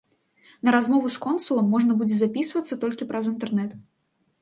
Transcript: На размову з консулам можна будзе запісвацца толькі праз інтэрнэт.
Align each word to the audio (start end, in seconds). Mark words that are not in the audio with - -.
На 0.69 0.73
размову 0.75 1.11
з 1.17 1.21
консулам 1.27 1.69
можна 1.75 1.99
будзе 2.01 2.19
запісвацца 2.25 2.81
толькі 2.85 3.11
праз 3.15 3.33
інтэрнэт. 3.37 3.81